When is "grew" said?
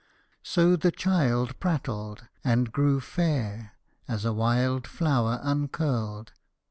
2.71-2.99